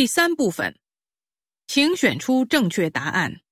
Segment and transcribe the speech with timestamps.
[0.00, 0.78] 第三部分，
[1.66, 3.42] 请选出正确答案。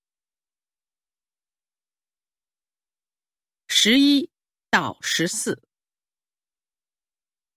[3.66, 4.30] 十一
[4.70, 5.62] 到十四，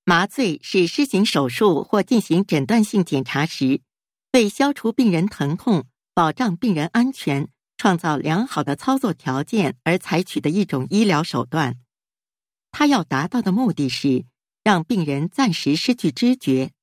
[0.03, 3.81] 麻醉是施行手术或进行诊断性检查时，
[4.33, 7.47] 为消除病人疼痛、保障病人安全、
[7.77, 11.79] 创造良好的操作条件而采取的一种医疗手段。
[12.71, 14.25] 它要达到的目的是
[14.65, 16.73] 让病人暂时失去知觉，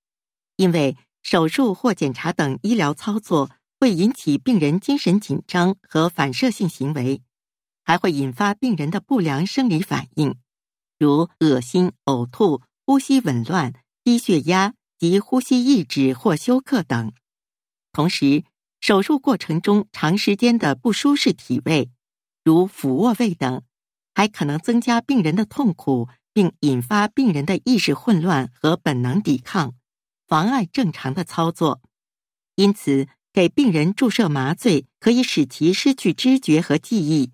[0.56, 0.96] 因为。
[1.22, 3.50] 手术或检查等医疗操作
[3.80, 7.22] 会引起病人精神紧张和反射性行为，
[7.84, 10.34] 还会引发病人的不良生理反应，
[10.98, 17.12] 如恶心、呕吐、呼吸紊乱、低血压及呼吸抑制或休克等。
[17.92, 18.45] 同时，
[18.80, 21.90] 手术过程中长时间的不舒适体位，
[22.45, 23.62] 如俯卧位等，
[24.14, 29.74] 还可能增加病人的痛苦，并引发病人的意识混乱和本能抵抗。
[30.28, 31.80] 妨碍正常的操作，
[32.55, 37.32] 因此给病人注射麻醉可以使其失去知觉和记忆，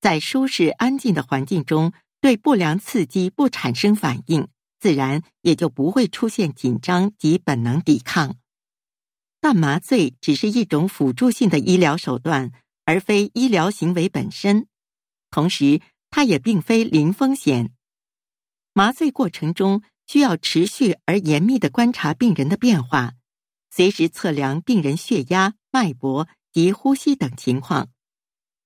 [0.00, 4.48] 在舒适安静的环境中对不良刺激不产生反应，
[4.80, 8.34] 自然也就不会出现紧张及本能抵抗。
[9.40, 12.50] 但麻醉只是一种辅助性的医疗手段，
[12.84, 14.66] 而非医疗行为本身。
[15.30, 17.70] 同时，它也并非零风险。
[18.72, 19.80] 麻醉过程中。
[20.06, 23.14] 需要持续而严密的观察病人的变化，
[23.70, 27.88] 随时测量病人血压、脉搏及呼吸等情况。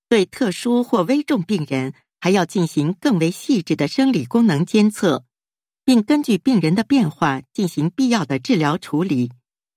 [0.08, 5.24] 对特殊或危重病人，还要进行更为细致的生理功能监测，
[5.84, 9.32] 并根据病人的变化进行必要的治疗处理，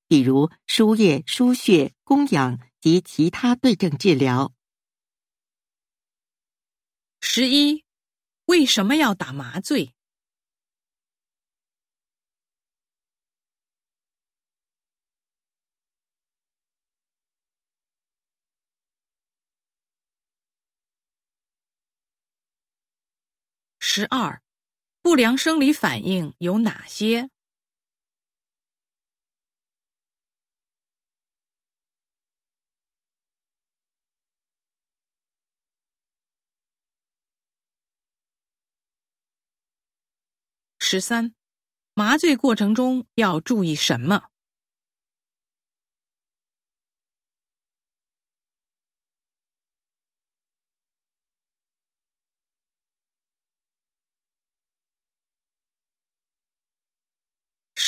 [0.07, 4.53] 比如输液、输血、供氧及其他对症治疗。
[7.21, 7.83] 十一，
[8.45, 9.93] 为什么要打麻醉？
[23.91, 24.39] 十二，
[25.01, 27.31] 不良生理反应有哪些？
[40.77, 41.33] 十三，
[41.95, 44.29] 麻醉过程中要注意什么？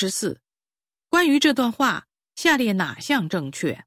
[0.01, 0.41] 十四，
[1.09, 3.85] 关于这段话，下列哪项正确？